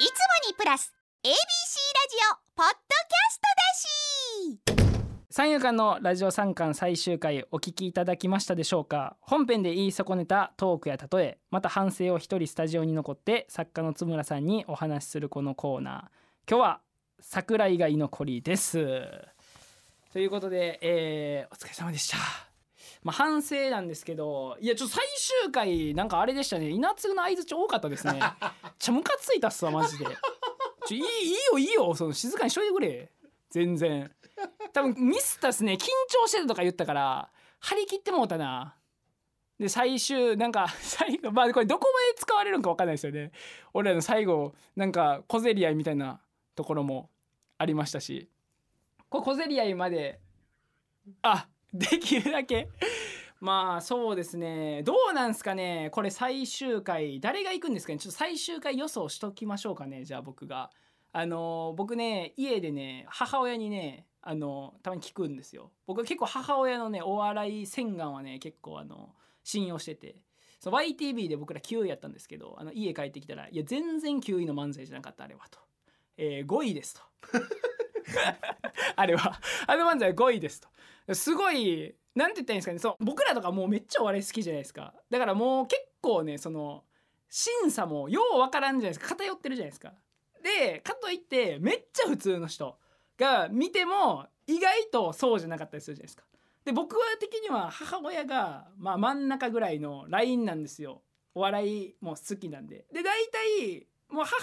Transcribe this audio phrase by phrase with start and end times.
[0.00, 0.12] いつも
[0.48, 0.94] にプラス
[1.24, 1.36] ABC ラジ
[2.32, 3.42] オポッドキャスト
[4.54, 9.18] だし三遊間のラジオ三巻最終回お聞きいただきましたでしょうか。
[9.20, 16.50] 本編で言い損ねたトークや例えまた反省を一人スタジオに残って作家の津村さんにお話しするこのコーナー。
[16.50, 16.80] 今日は
[17.20, 19.02] 桜井が居残りです。
[20.14, 22.49] ということで、えーお疲れ様でした。
[23.02, 25.04] まあ反省なんですけどいやちょっと最
[25.42, 26.68] 終回なんかあれでしたね。
[26.68, 28.20] 稲津の相づち多かったですね。
[28.78, 30.06] ちゃムカついたっすわマジで。
[30.86, 31.94] ちょいいいいよいいよ。
[31.94, 33.10] その静かにしといてくれ。
[33.50, 34.10] 全然。
[34.72, 35.74] 多分ミスったっすね。
[35.74, 38.74] 緊張してるとか言ったから張り切ってもうたな。
[39.58, 43.32] で最終なんか 最後まあこれどこまで使われるのか分かんないですよね。
[43.74, 46.20] 俺らの最後なんか小競り合いみたいな
[46.54, 47.10] ところも
[47.58, 48.28] ありましたし。
[49.08, 50.20] これ小競り合いまで
[51.22, 52.68] あできるだけ
[53.40, 54.82] まあそうですね。
[54.84, 55.88] どうなんすかね。
[55.92, 57.98] これ最終回誰が行くんですかね。
[57.98, 60.04] ちょっと最終回予想しときましょうかね。
[60.04, 60.70] じゃあ僕が。
[61.12, 65.72] あの僕ね家でね母親にねあのたまに聞くんですよ。
[65.86, 70.16] 僕結構母親のねお笑い洗顔はね結構あの信用してて。
[70.60, 75.58] その YTV で僕ら9位やったんですけどあの家帰ってきたら「いや全然9位の漫才じゃなかったあれは」と。
[76.18, 77.00] えー、5位ですと。
[78.96, 79.40] あれは。
[79.66, 81.14] あの漫才5位ですと。
[81.14, 82.78] すごいなんて言ったらいいんですかね。
[82.78, 84.94] そう僕らとかもうめっちゃお笑い好きじゃないですか。
[85.10, 86.84] だからもう結構ねその
[87.28, 89.14] 審査もようわからんじゃないですか。
[89.14, 89.92] 偏ってるじゃないですか。
[90.42, 92.78] でかといってめっちゃ普通の人
[93.16, 96.24] が見ても意外とそうじゃなかったりするじゃないですか。
[96.64, 101.02] で僕は的には母親が、まあ、真ん中ぐらいのラインなんですよ。
[101.34, 102.86] お笑いも好きなんで。
[102.92, 104.36] で大体もう母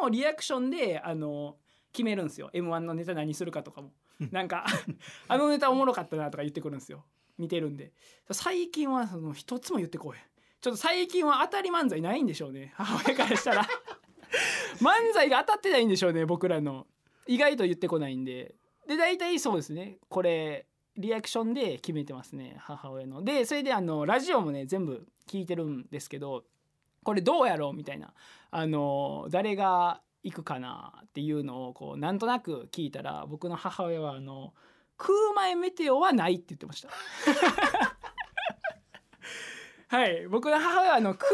[0.00, 1.56] 親のリアクションであの
[1.96, 2.50] 決めるんですよ。
[2.52, 3.90] m 1のネタ何するかとかも。
[4.30, 4.66] なんか
[5.28, 7.04] あのネタおもろかったなとか言ってくるんですよ。
[7.38, 7.92] 見てるんで。
[8.30, 10.16] 最近はその一つも言ってこい
[10.60, 12.72] ちょっと最近は当たり漫才ないんでしょうね。
[12.76, 13.66] 母親からしたら。
[14.80, 16.86] 漫才が当たってないんでしょうね僕らの。
[17.26, 18.54] 意外と言ってこないんで。
[18.86, 19.96] で大体そうですね。
[20.10, 20.66] これ
[20.98, 23.22] リアクションで決めてますね母親の。
[23.22, 26.44] でそれであのラジオもね全部聞いてるんですけど
[27.02, 28.12] これどうやろうみたいな。
[28.50, 34.54] あの誰が行くかなっていうのをこうなんとなく聞いたら僕の母親はあの
[34.96, 36.88] 空前メテオはないって言ってました。
[39.88, 40.26] はい。
[40.26, 41.30] 僕の母親はあの空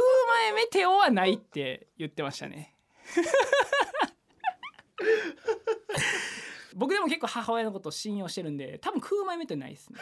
[0.53, 2.77] 前メテオはないって言ってましたね。
[6.77, 9.99] 僕でも結構母親のことを信用してるんで多分空前メテオないですね。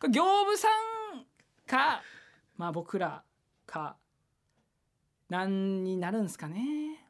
[0.00, 0.66] これ行部さ
[1.14, 1.24] ん
[1.68, 2.02] か
[2.56, 3.22] まあ僕ら
[3.64, 3.96] か
[5.28, 7.03] 何になるんすかね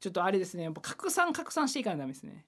[0.00, 0.64] ちょっとあれですね。
[0.64, 2.44] やっぱ拡散拡散していかないとダメですね。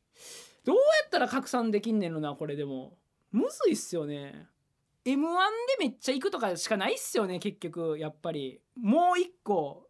[0.65, 2.99] どうやったら拡散できんねんのなこれでも。
[3.31, 4.47] むずいっすよね。
[5.05, 5.37] m 1で
[5.81, 8.61] めっちゃ行くとかしかないっすよね結局やっぱり。
[8.77, 9.89] もう一個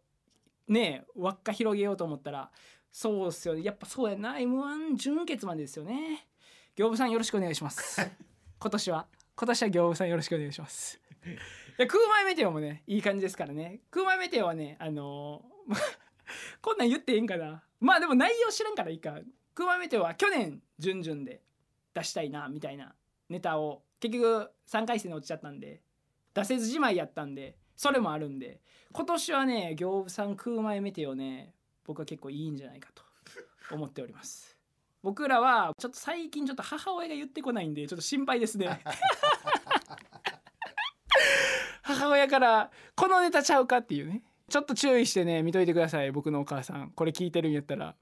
[0.67, 2.51] ね輪っか広げようと思ったら。
[2.91, 3.63] そうっすよね。
[3.63, 4.39] やっぱそうやな。
[4.39, 6.27] m 1準決までですよね。
[6.75, 7.99] 行部さんよろしくお願いします。
[8.59, 9.07] 今年は。
[9.35, 10.99] 今年は行部さんよろしくお願いします。
[11.25, 13.81] いや空前メテオもねいい感じですからね。
[13.91, 15.98] 空前メテオはねあのー
[16.61, 17.63] こんなん言ってええんかな。
[17.79, 19.15] まあでも内容知らんからいいか。
[19.55, 21.41] 空前メテオは去年準々で
[21.93, 22.93] 出したいなみたいな
[23.29, 25.81] ネタを結局3回戦に落ちちゃったんで
[26.33, 28.61] 出せずじまいやったんでそれもあるんで
[28.93, 31.53] 今年はね行部さん空前メテオね
[31.85, 33.03] 僕は結構いいんじゃないかと
[33.75, 34.57] 思っております。
[35.01, 38.81] 僕らはちょっと最近ちょっと母親が言ってこないんでちょっと心配ですね。
[41.83, 46.91] 母親からこのネタちゃうかっていうねちょっと注意してね見といてください僕のお母さん。
[46.91, 47.95] これ聞いてるんやったら。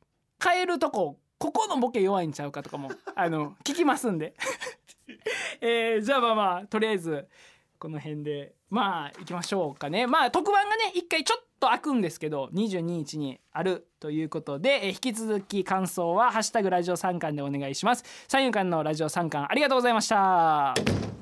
[0.44, 4.34] 変えるとこここのボケ弱いんちゃうかとかも あの聞きますんで。
[5.62, 7.28] えー、じゃあまあまあとりあえず
[7.80, 10.08] この辺でまあ行きましょうかね。
[10.08, 18.04] まあ特番がね一回ちょっと開くんですけど22日にあるということで、えー引き続き感想は「ハッシュタグラジオ三冠」でお願いします。
[18.28, 21.17] 三遊間のラジオ三冠ありがとうございました。